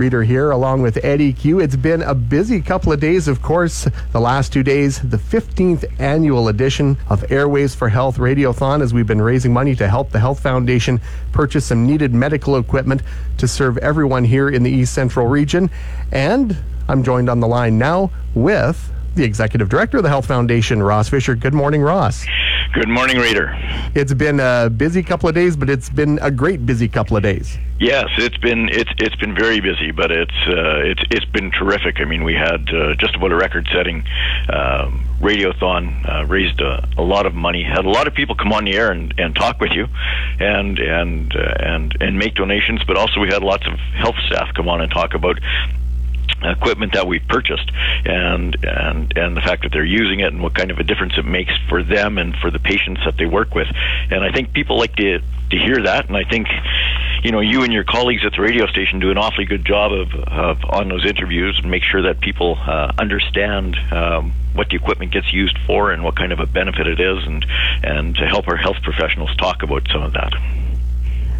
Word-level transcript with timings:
Reader 0.00 0.22
here, 0.22 0.50
along 0.50 0.80
with 0.80 1.04
Eddie 1.04 1.34
Q. 1.34 1.60
It's 1.60 1.76
been 1.76 2.00
a 2.00 2.14
busy 2.14 2.62
couple 2.62 2.90
of 2.90 3.00
days, 3.00 3.28
of 3.28 3.42
course. 3.42 3.86
The 4.12 4.18
last 4.18 4.50
two 4.50 4.62
days, 4.62 4.98
the 4.98 5.18
15th 5.18 5.84
annual 6.00 6.48
edition 6.48 6.96
of 7.10 7.30
Airways 7.30 7.74
for 7.74 7.90
Health 7.90 8.16
Radiothon, 8.16 8.80
as 8.80 8.94
we've 8.94 9.06
been 9.06 9.20
raising 9.20 9.52
money 9.52 9.76
to 9.76 9.86
help 9.86 10.10
the 10.10 10.18
Health 10.18 10.40
Foundation 10.40 11.02
purchase 11.32 11.66
some 11.66 11.86
needed 11.86 12.14
medical 12.14 12.56
equipment 12.56 13.02
to 13.36 13.46
serve 13.46 13.76
everyone 13.76 14.24
here 14.24 14.48
in 14.48 14.62
the 14.62 14.70
East 14.70 14.94
Central 14.94 15.26
region. 15.26 15.68
And 16.10 16.56
I'm 16.88 17.02
joined 17.02 17.28
on 17.28 17.40
the 17.40 17.46
line 17.46 17.76
now 17.76 18.10
with 18.34 18.90
the 19.16 19.24
Executive 19.24 19.68
Director 19.68 19.98
of 19.98 20.02
the 20.02 20.08
Health 20.08 20.24
Foundation, 20.24 20.82
Ross 20.82 21.10
Fisher. 21.10 21.34
Good 21.34 21.52
morning, 21.52 21.82
Ross. 21.82 22.24
Good 22.72 22.88
morning, 22.88 23.18
reader. 23.18 23.52
It's 23.96 24.14
been 24.14 24.38
a 24.38 24.70
busy 24.70 25.02
couple 25.02 25.28
of 25.28 25.34
days, 25.34 25.56
but 25.56 25.68
it's 25.68 25.90
been 25.90 26.20
a 26.22 26.30
great 26.30 26.64
busy 26.64 26.86
couple 26.86 27.16
of 27.16 27.22
days. 27.24 27.58
Yes, 27.80 28.06
it's 28.16 28.36
been 28.36 28.68
it's 28.68 28.92
it's 28.98 29.16
been 29.16 29.34
very 29.34 29.58
busy, 29.58 29.90
but 29.90 30.12
it's 30.12 30.30
uh, 30.46 30.78
it's 30.84 31.02
it's 31.10 31.24
been 31.24 31.50
terrific. 31.50 32.00
I 32.00 32.04
mean, 32.04 32.22
we 32.22 32.34
had 32.34 32.72
uh, 32.72 32.94
just 32.94 33.16
about 33.16 33.32
a 33.32 33.36
record-setting 33.36 34.04
um, 34.52 35.04
radiothon, 35.20 36.08
uh, 36.08 36.26
raised 36.26 36.60
a, 36.60 36.88
a, 36.96 37.02
lot 37.02 37.26
of 37.26 37.34
money, 37.34 37.64
had 37.64 37.84
a 37.84 37.90
lot 37.90 38.06
of 38.06 38.14
people 38.14 38.36
come 38.36 38.52
on 38.52 38.66
the 38.66 38.76
air 38.76 38.92
and, 38.92 39.14
and 39.18 39.34
talk 39.34 39.60
with 39.60 39.72
you, 39.72 39.88
and 40.38 40.78
and 40.78 41.34
uh, 41.34 41.54
and 41.58 41.96
and 42.00 42.18
make 42.20 42.36
donations. 42.36 42.82
But 42.86 42.96
also, 42.96 43.18
we 43.18 43.28
had 43.28 43.42
lots 43.42 43.66
of 43.66 43.80
health 43.96 44.16
staff 44.26 44.54
come 44.54 44.68
on 44.68 44.80
and 44.80 44.92
talk 44.92 45.14
about 45.14 45.40
equipment 46.42 46.92
that 46.94 47.06
we've 47.06 47.26
purchased 47.28 47.70
and 48.04 48.56
and 48.64 49.16
and 49.16 49.36
the 49.36 49.40
fact 49.40 49.62
that 49.62 49.72
they're 49.72 49.84
using 49.84 50.20
it 50.20 50.32
and 50.32 50.42
what 50.42 50.54
kind 50.54 50.70
of 50.70 50.78
a 50.78 50.84
difference 50.84 51.14
it 51.16 51.24
makes 51.24 51.52
for 51.68 51.82
them 51.82 52.18
and 52.18 52.34
for 52.36 52.50
the 52.50 52.58
patients 52.58 53.00
that 53.04 53.16
they 53.16 53.26
work 53.26 53.54
with. 53.54 53.68
And 54.10 54.24
I 54.24 54.32
think 54.32 54.52
people 54.52 54.78
like 54.78 54.96
to 54.96 55.20
to 55.50 55.56
hear 55.58 55.82
that. 55.82 56.08
And 56.08 56.16
I 56.16 56.24
think 56.24 56.48
you 57.22 57.32
know 57.32 57.40
you 57.40 57.62
and 57.62 57.72
your 57.72 57.84
colleagues 57.84 58.24
at 58.24 58.32
the 58.32 58.40
radio 58.40 58.66
station 58.66 59.00
do 59.00 59.10
an 59.10 59.18
awfully 59.18 59.44
good 59.44 59.64
job 59.64 59.92
of, 59.92 60.14
of 60.14 60.58
on 60.70 60.88
those 60.88 61.04
interviews 61.04 61.58
and 61.60 61.70
make 61.70 61.82
sure 61.82 62.02
that 62.02 62.20
people 62.20 62.56
uh, 62.60 62.92
understand 62.98 63.76
um, 63.90 64.32
what 64.54 64.68
the 64.68 64.76
equipment 64.76 65.12
gets 65.12 65.32
used 65.32 65.58
for 65.66 65.92
and 65.92 66.02
what 66.02 66.16
kind 66.16 66.32
of 66.32 66.40
a 66.40 66.46
benefit 66.46 66.86
it 66.86 67.00
is 67.00 67.24
and 67.24 67.46
and 67.82 68.16
to 68.16 68.26
help 68.26 68.48
our 68.48 68.56
health 68.56 68.76
professionals 68.82 69.34
talk 69.36 69.62
about 69.62 69.86
some 69.92 70.02
of 70.02 70.12
that 70.12 70.32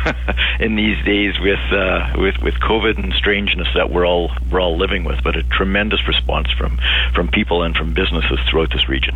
in 0.59 0.75
these 0.75 1.03
days 1.05 1.39
with 1.39 1.59
uh, 1.71 2.13
with 2.17 2.37
with 2.41 2.55
COVID 2.55 3.01
and 3.01 3.13
strangeness 3.13 3.67
that 3.75 3.89
we're 3.89 4.05
all 4.05 4.31
we're 4.51 4.59
all 4.59 4.77
living 4.77 5.03
with. 5.03 5.23
But 5.23 5.35
a 5.35 5.43
tremendous 5.43 6.07
response 6.07 6.51
from 6.51 6.79
from 7.13 7.27
people 7.27 7.63
and 7.63 7.75
from 7.75 7.93
businesses 7.93 8.39
throughout 8.49 8.71
this 8.71 8.89
region. 8.89 9.15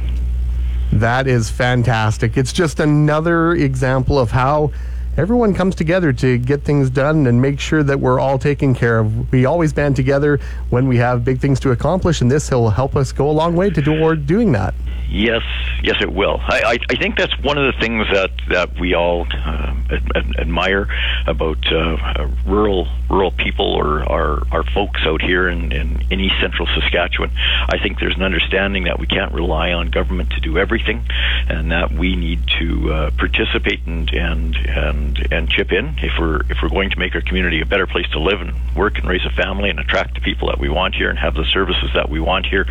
That 0.92 1.28
is 1.28 1.50
fantastic. 1.50 2.38
It's 2.38 2.54
just 2.54 2.80
another 2.80 3.52
example 3.52 4.18
of 4.18 4.32
how 4.32 4.72
everyone 5.18 5.54
comes 5.54 5.76
together 5.76 6.14
to 6.14 6.38
get 6.38 6.64
things 6.64 6.90
done 6.90 7.28
and 7.28 7.42
make 7.42 7.60
sure 7.60 7.84
that 7.84 8.00
we're 8.00 8.20
all 8.20 8.38
taken 8.38 8.74
care 8.74 9.00
of. 9.00 9.32
We 9.32 9.46
always 9.46 9.74
band 9.74 9.96
together 9.96 10.40
when 10.70 10.88
we 10.88 10.98
have 10.98 11.26
big 11.26 11.40
things 11.40 11.60
to 11.62 11.72
accomplish, 11.72 12.22
and 12.22 12.32
this 12.32 12.50
will 12.52 12.70
help 12.70 12.96
us 12.96 13.12
go 13.12 13.30
a 13.30 13.32
long 13.34 13.56
way 13.56 13.70
to 13.72 13.82
toward 13.82 14.28
doing 14.28 14.52
that. 14.54 14.74
Yes, 15.10 15.44
yes, 15.84 15.96
it 16.02 16.12
will. 16.12 16.42
I, 16.44 16.62
I, 16.66 16.78
I 16.90 16.96
think 16.98 17.18
that's 17.18 17.38
one 17.40 17.58
of 17.58 17.74
the 17.74 17.80
things 17.80 18.08
that, 18.12 18.32
that 18.50 18.78
we 18.78 18.94
all 18.94 19.26
uh, 19.32 19.74
ad, 19.90 20.36
admire 20.38 20.88
about 21.26 21.66
uh, 21.72 22.28
rural 22.46 22.88
rural 23.10 23.32
people 23.32 23.74
or 23.74 24.04
our, 24.04 24.44
our 24.52 24.64
folks 24.72 25.00
out 25.06 25.22
here 25.22 25.48
in, 25.48 25.72
in, 25.72 26.04
in 26.12 26.20
East 26.20 26.36
Central 26.42 26.68
Saskatchewan. 26.76 27.32
I 27.70 27.78
think 27.82 28.02
there's 28.02 28.18
an 28.18 28.24
understanding 28.24 28.84
that 28.84 29.00
we 29.00 29.08
can't 29.08 29.32
rely 29.32 29.72
on 29.72 29.92
government 29.92 30.32
to 30.32 30.42
do 30.42 30.58
everything, 30.58 31.06
and 31.48 31.72
that 31.72 31.94
we 31.94 32.18
need 32.18 32.46
to 32.60 32.92
uh, 32.92 33.12
participate 33.12 33.86
and, 33.86 34.10
and 34.14 34.56
and 34.58 35.28
and 35.32 35.50
chip 35.50 35.72
in 35.72 35.96
if 36.00 36.20
we're 36.20 36.42
if 36.50 36.58
we're 36.62 36.70
going 36.70 36.90
to 36.90 37.00
make 37.00 37.16
our 37.16 37.22
community 37.22 37.62
a 37.62 37.66
better 37.66 37.88
place 37.88 38.10
to 38.10 38.20
live 38.20 38.42
and 38.42 38.54
work 38.76 38.98
and 38.98 39.08
raise 39.08 39.26
a 39.26 39.30
family 39.30 39.70
and 39.70 39.80
attract 39.80 40.16
the 40.16 40.22
people 40.22 40.50
that 40.50 40.60
we 40.60 40.68
want 40.68 40.96
here 40.96 41.10
and 41.10 41.18
have 41.18 41.34
the 41.34 41.46
services 41.46 41.90
that 41.94 42.10
we 42.10 42.20
want 42.20 42.46
here. 42.46 42.66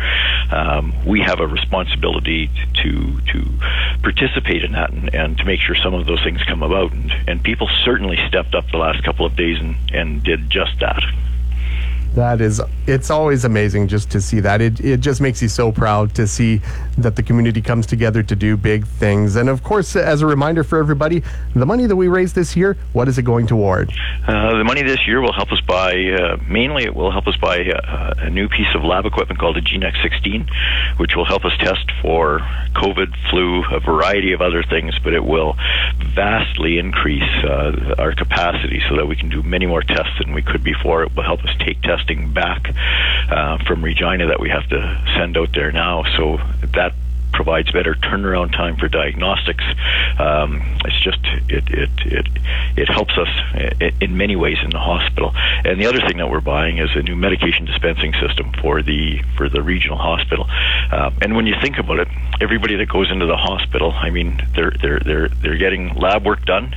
Um, 0.51 0.93
we 1.05 1.21
have 1.21 1.39
a 1.39 1.47
responsibility 1.47 2.26
to 2.27 3.21
to 3.31 3.49
participate 4.03 4.63
in 4.63 4.73
that 4.73 4.91
and, 4.91 5.13
and 5.13 5.37
to 5.37 5.45
make 5.45 5.59
sure 5.59 5.75
some 5.75 5.93
of 5.93 6.05
those 6.05 6.21
things 6.23 6.43
come 6.43 6.61
about. 6.61 6.91
And, 6.91 7.11
and 7.27 7.43
people 7.43 7.69
certainly 7.83 8.17
stepped 8.27 8.53
up 8.53 8.69
the 8.71 8.77
last 8.77 9.03
couple 9.03 9.25
of 9.25 9.35
days 9.35 9.59
and, 9.59 9.75
and 9.91 10.23
did 10.23 10.49
just 10.49 10.79
that. 10.79 11.01
That 12.17 12.41
is, 12.41 12.59
it's 12.87 13.11
always 13.11 13.45
amazing 13.45 13.89
just 13.89 14.09
to 14.09 14.21
see 14.21 14.39
that. 14.39 14.59
It, 14.59 14.79
it 14.83 15.01
just 15.01 15.21
makes 15.21 15.39
you 15.39 15.47
so 15.47 15.71
proud 15.71 16.15
to 16.15 16.25
see 16.25 16.61
that 16.97 17.15
the 17.15 17.21
community 17.21 17.61
comes 17.61 17.85
together 17.85 18.23
to 18.23 18.35
do 18.35 18.57
big 18.57 18.87
things. 18.87 19.35
And 19.35 19.47
of 19.47 19.61
course, 19.61 19.95
as 19.95 20.23
a 20.23 20.25
reminder 20.25 20.63
for 20.63 20.79
everybody, 20.79 21.21
the 21.53 21.67
money 21.67 21.85
that 21.85 21.95
we 21.95 22.07
raise 22.07 22.33
this 22.33 22.55
year, 22.55 22.75
what 22.93 23.07
is 23.07 23.19
it 23.19 23.21
going 23.21 23.45
toward? 23.45 23.93
Uh, 24.27 24.57
the 24.57 24.63
money 24.63 24.81
this 24.81 25.05
year 25.05 25.21
will 25.21 25.31
help 25.31 25.51
us 25.51 25.61
buy, 25.61 25.93
uh, 25.93 26.37
mainly 26.49 26.85
it 26.85 26.95
will 26.95 27.11
help 27.11 27.27
us 27.27 27.37
buy 27.37 27.57
a, 27.57 28.25
a, 28.25 28.29
new 28.31 28.49
piece 28.49 28.73
of 28.73 28.83
lab 28.83 29.05
equipment 29.05 29.39
called 29.39 29.57
a 29.57 29.61
GeneX 29.61 30.01
16, 30.01 30.49
which 30.97 31.15
will 31.15 31.25
help 31.25 31.45
us 31.45 31.55
test 31.59 31.85
for 32.01 32.39
COVID, 32.73 33.15
flu, 33.29 33.63
a 33.65 33.79
variety 33.79 34.33
of 34.33 34.41
other 34.41 34.63
things, 34.63 34.97
but 35.03 35.13
it 35.13 35.23
will 35.23 35.55
vastly 36.15 36.79
increase 36.79 37.29
uh, 37.43 37.93
our 37.99 38.13
capacity 38.13 38.81
so 38.89 38.95
that 38.95 39.05
we 39.05 39.15
can 39.15 39.29
do 39.29 39.43
many 39.43 39.67
more 39.67 39.83
tests 39.83 40.17
than 40.19 40.33
we 40.33 40.41
could 40.41 40.63
before. 40.63 41.03
It 41.03 41.15
will 41.15 41.21
help 41.21 41.43
us 41.43 41.55
take 41.59 41.79
tests 41.83 42.06
back 42.33 42.73
uh, 43.29 43.57
from 43.65 43.83
Regina 43.83 44.27
that 44.27 44.39
we 44.39 44.49
have 44.49 44.67
to 44.69 45.03
send 45.17 45.37
out 45.37 45.49
there 45.53 45.71
now. 45.71 46.03
So 46.15 46.37
that 46.73 46.93
provides 47.57 47.71
better 47.71 47.95
turnaround 47.95 48.51
time 48.51 48.77
for 48.77 48.87
diagnostics. 48.87 49.63
Um, 50.19 50.61
it's 50.85 50.99
just 51.01 51.19
it 51.49 51.63
it 51.69 51.89
it 52.05 52.27
it 52.75 52.89
helps 52.89 53.17
us 53.17 53.27
in 53.99 54.17
many 54.17 54.35
ways 54.35 54.57
in 54.63 54.69
the 54.69 54.79
hospital. 54.79 55.31
And 55.65 55.79
the 55.79 55.87
other 55.87 55.99
thing 55.99 56.17
that 56.17 56.29
we're 56.29 56.41
buying 56.41 56.77
is 56.77 56.89
a 56.95 57.01
new 57.01 57.15
medication 57.15 57.65
dispensing 57.65 58.13
system 58.13 58.51
for 58.61 58.81
the 58.81 59.21
for 59.35 59.49
the 59.49 59.61
regional 59.61 59.97
hospital. 59.97 60.45
Uh, 60.91 61.11
and 61.21 61.35
when 61.35 61.47
you 61.47 61.55
think 61.61 61.77
about 61.77 61.99
it, 61.99 62.07
everybody 62.41 62.75
that 62.75 62.89
goes 62.89 63.09
into 63.11 63.25
the 63.25 63.37
hospital, 63.37 63.91
I 63.91 64.09
mean, 64.09 64.41
they're 64.55 64.73
they're 64.81 64.99
they're 64.99 65.29
they're 65.29 65.57
getting 65.57 65.95
lab 65.95 66.25
work 66.25 66.45
done 66.45 66.73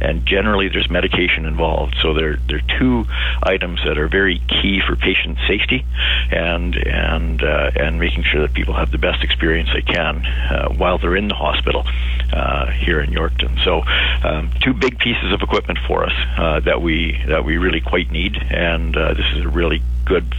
and 0.00 0.26
generally 0.26 0.68
there's 0.68 0.90
medication 0.90 1.46
involved. 1.46 1.94
So 2.02 2.14
there 2.14 2.36
there 2.48 2.58
are 2.58 2.78
two 2.78 3.06
items 3.42 3.80
that 3.84 3.98
are 3.98 4.08
very 4.08 4.40
key 4.48 4.80
for 4.86 4.96
patient 4.96 5.38
safety 5.46 5.84
and 6.30 6.76
and 6.76 7.42
uh, 7.42 7.70
and 7.76 7.98
making 7.98 8.24
sure 8.24 8.40
that 8.42 8.54
people 8.54 8.74
have 8.74 8.90
the 8.90 8.98
best 8.98 9.22
experience 9.22 9.70
they 9.72 9.82
can 9.82 10.24
uh, 10.26 10.68
while 10.74 10.98
they're 10.98 11.16
in 11.16 11.28
the 11.28 11.34
hospital 11.34 11.84
uh, 12.32 12.70
here 12.70 13.00
in 13.00 13.10
Yorkton. 13.10 13.62
So 13.64 13.82
um, 14.26 14.50
two 14.60 14.74
big 14.74 14.98
pieces 14.98 15.32
of 15.32 15.42
equipment 15.42 15.78
for 15.86 16.04
us 16.04 16.12
uh, 16.36 16.60
that 16.60 16.82
we 16.82 17.20
that 17.26 17.44
we 17.44 17.56
really 17.56 17.80
quite 17.80 18.10
need, 18.10 18.36
and 18.36 18.96
uh, 18.96 19.14
this 19.14 19.26
is 19.34 19.44
a 19.44 19.48
really 19.48 19.82
good 20.04 20.34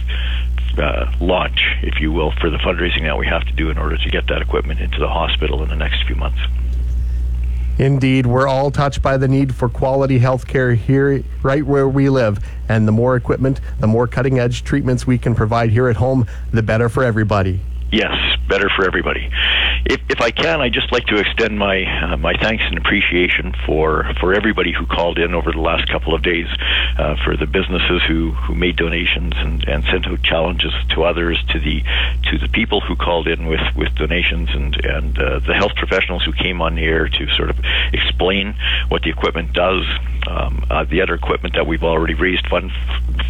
uh, 0.78 1.12
launch, 1.20 1.60
if 1.82 2.00
you 2.00 2.12
will, 2.12 2.32
for 2.32 2.50
the 2.50 2.58
fundraising 2.58 3.02
that 3.02 3.18
we 3.18 3.26
have 3.26 3.44
to 3.44 3.52
do 3.52 3.70
in 3.70 3.78
order 3.78 3.96
to 3.96 4.10
get 4.10 4.26
that 4.28 4.42
equipment 4.42 4.80
into 4.80 4.98
the 4.98 5.08
hospital 5.08 5.62
in 5.62 5.68
the 5.68 5.76
next 5.76 6.04
few 6.04 6.16
months. 6.16 6.40
Indeed, 7.78 8.26
we're 8.26 8.46
all 8.46 8.70
touched 8.70 9.02
by 9.02 9.16
the 9.16 9.26
need 9.26 9.54
for 9.54 9.68
quality 9.68 10.18
health 10.18 10.46
care 10.46 10.74
here, 10.74 11.24
right 11.42 11.64
where 11.64 11.88
we 11.88 12.08
live. 12.08 12.38
And 12.68 12.86
the 12.86 12.92
more 12.92 13.16
equipment, 13.16 13.60
the 13.80 13.86
more 13.86 14.06
cutting 14.06 14.38
edge 14.38 14.62
treatments 14.62 15.06
we 15.06 15.18
can 15.18 15.34
provide 15.34 15.70
here 15.70 15.88
at 15.88 15.96
home, 15.96 16.26
the 16.52 16.62
better 16.62 16.88
for 16.88 17.02
everybody. 17.02 17.60
Yes, 17.90 18.12
better 18.48 18.70
for 18.76 18.86
everybody. 18.86 19.30
If, 19.86 20.00
if 20.08 20.20
I 20.20 20.30
can, 20.30 20.60
I'd 20.60 20.72
just 20.72 20.90
like 20.92 21.04
to 21.06 21.18
extend 21.18 21.58
my 21.58 21.84
uh, 21.84 22.16
my 22.16 22.34
thanks 22.34 22.64
and 22.66 22.78
appreciation 22.78 23.54
for 23.66 24.10
for 24.18 24.32
everybody 24.34 24.72
who 24.72 24.86
called 24.86 25.18
in 25.18 25.34
over 25.34 25.52
the 25.52 25.60
last 25.60 25.88
couple 25.90 26.14
of 26.14 26.22
days, 26.22 26.46
uh, 26.98 27.16
for 27.22 27.36
the 27.36 27.46
businesses 27.46 28.02
who, 28.08 28.32
who 28.32 28.54
made 28.54 28.76
donations 28.76 29.34
and, 29.36 29.64
and 29.68 29.84
sent 29.84 30.06
out 30.06 30.22
challenges 30.22 30.72
to 30.90 31.04
others, 31.04 31.42
to 31.50 31.60
the 31.60 31.82
to 32.30 32.38
the 32.38 32.48
people 32.48 32.80
who 32.80 32.96
called 32.96 33.28
in 33.28 33.46
with, 33.46 33.60
with 33.76 33.94
donations, 33.94 34.48
and 34.54 34.76
and 34.84 35.18
uh, 35.18 35.38
the 35.40 35.54
health 35.54 35.74
professionals 35.76 36.24
who 36.24 36.32
came 36.32 36.62
on 36.62 36.78
air 36.78 37.08
to 37.08 37.28
sort 37.36 37.50
of 37.50 37.58
explain 37.92 38.54
what 38.88 39.02
the 39.02 39.10
equipment 39.10 39.52
does, 39.52 39.84
um, 40.26 40.64
uh, 40.70 40.84
the 40.84 41.02
other 41.02 41.14
equipment 41.14 41.54
that 41.54 41.66
we've 41.66 41.84
already 41.84 42.14
raised 42.14 42.46
fund, 42.48 42.70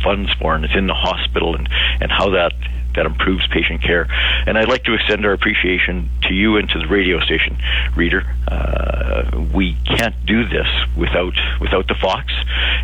funds 0.03 0.33
for, 0.35 0.55
and 0.55 0.65
it's 0.65 0.77
in 0.77 0.87
the 0.87 0.95
hospital, 0.95 1.57
and 1.57 1.69
and 2.01 2.13
how 2.13 2.31
that 2.31 2.53
that 2.95 3.07
improves 3.07 3.47
patient 3.49 3.83
care. 3.83 4.07
And 4.47 4.59
I'd 4.59 4.69
like 4.69 4.85
to 4.85 4.95
extend 4.95 5.25
our 5.25 5.33
appreciation 5.33 6.11
to 6.23 6.35
you 6.35 6.57
and 6.57 6.69
to 6.71 6.79
the 6.79 6.87
radio 6.87 7.21
station, 7.21 7.57
reader. 7.97 8.25
Uh, 8.49 9.45
we 9.55 9.77
can't 9.87 10.15
do 10.27 10.47
this 10.49 10.69
without 10.97 11.35
without 11.61 11.89
the 11.89 11.95
Fox 11.95 12.33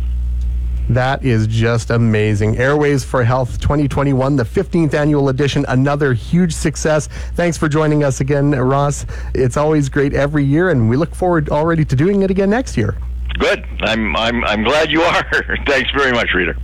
That 0.90 1.24
is 1.24 1.48
just 1.48 1.90
amazing. 1.90 2.58
Airways 2.58 3.04
for 3.04 3.24
Health 3.24 3.60
2021, 3.60 4.36
the 4.36 4.44
15th 4.44 4.94
annual 4.94 5.30
edition, 5.30 5.66
another 5.70 6.14
huge 6.14 6.54
success. 6.54 7.08
Thanks 7.36 7.58
for 7.58 7.70
joining 7.70 8.04
us 8.04 8.20
again, 8.20 8.52
Ross. 8.52 9.06
It's 9.34 9.58
always 9.58 9.90
great 9.90 10.14
every 10.14 10.44
year, 10.44 10.70
and 10.70 10.90
we 10.90 10.98
look 10.98 11.16
forward 11.16 11.50
already 11.50 11.86
to 11.86 11.96
doing 11.96 12.22
it 12.22 12.32
again 12.32 12.50
next 12.50 12.76
year. 12.76 12.98
Good. 13.40 13.66
I'm 13.82 14.16
I'm 14.16 14.44
I'm 14.44 14.64
glad 14.64 14.92
you 14.92 15.02
are. 15.02 15.24
Thanks 15.66 15.90
very 15.92 16.12
much, 16.12 16.34
Reader. 16.34 16.58